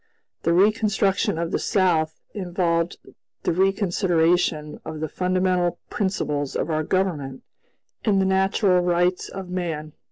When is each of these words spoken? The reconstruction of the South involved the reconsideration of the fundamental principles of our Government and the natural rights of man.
The 0.41 0.51
reconstruction 0.53 1.37
of 1.37 1.51
the 1.51 1.59
South 1.59 2.19
involved 2.33 2.97
the 3.43 3.53
reconsideration 3.53 4.81
of 4.83 4.99
the 4.99 5.07
fundamental 5.07 5.77
principles 5.91 6.55
of 6.55 6.71
our 6.71 6.81
Government 6.81 7.43
and 8.03 8.19
the 8.19 8.25
natural 8.25 8.81
rights 8.81 9.29
of 9.29 9.51
man. 9.51 9.93